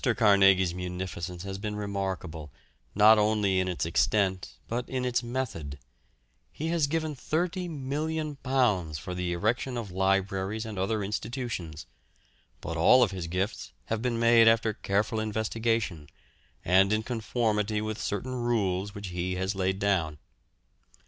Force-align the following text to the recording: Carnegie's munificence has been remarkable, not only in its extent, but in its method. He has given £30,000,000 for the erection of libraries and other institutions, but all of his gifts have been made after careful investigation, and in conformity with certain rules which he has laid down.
Carnegie's 0.17 0.73
munificence 0.73 1.43
has 1.43 1.59
been 1.59 1.75
remarkable, 1.75 2.51
not 2.95 3.19
only 3.19 3.59
in 3.59 3.67
its 3.67 3.85
extent, 3.85 4.57
but 4.67 4.89
in 4.89 5.05
its 5.05 5.21
method. 5.21 5.77
He 6.51 6.69
has 6.69 6.87
given 6.87 7.15
£30,000,000 7.15 8.97
for 8.97 9.13
the 9.13 9.31
erection 9.31 9.77
of 9.77 9.91
libraries 9.91 10.65
and 10.65 10.79
other 10.79 11.03
institutions, 11.03 11.85
but 12.61 12.77
all 12.77 13.03
of 13.03 13.11
his 13.11 13.27
gifts 13.27 13.73
have 13.85 14.01
been 14.01 14.17
made 14.17 14.47
after 14.47 14.73
careful 14.73 15.19
investigation, 15.19 16.09
and 16.65 16.91
in 16.91 17.03
conformity 17.03 17.79
with 17.79 18.01
certain 18.01 18.33
rules 18.33 18.95
which 18.95 19.09
he 19.09 19.35
has 19.35 19.53
laid 19.53 19.77
down. 19.77 20.17